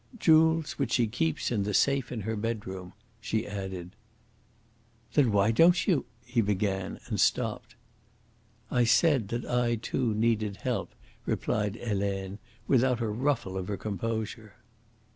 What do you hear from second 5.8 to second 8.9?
you?" he began, and stopped. "I